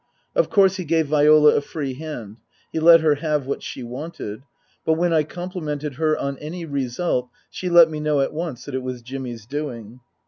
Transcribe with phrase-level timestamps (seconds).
[0.35, 2.37] Of course he gave Viola a free hand,
[2.73, 4.41] he let her have what she wanted;
[4.83, 8.73] but when I complimented her on any result she let me know at once that
[8.73, 9.99] it was Jimmy's doing.